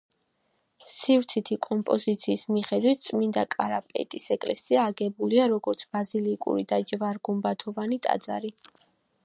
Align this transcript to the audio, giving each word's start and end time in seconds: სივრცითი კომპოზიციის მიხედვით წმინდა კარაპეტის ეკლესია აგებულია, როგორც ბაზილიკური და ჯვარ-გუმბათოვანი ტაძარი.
სივრცითი 0.91 1.57
კომპოზიციის 1.65 2.45
მიხედვით 2.55 3.03
წმინდა 3.09 3.43
კარაპეტის 3.57 4.25
ეკლესია 4.37 4.85
აგებულია, 4.93 5.45
როგორც 5.53 5.85
ბაზილიკური 5.97 6.67
და 6.73 6.81
ჯვარ-გუმბათოვანი 6.93 8.01
ტაძარი. 8.09 8.55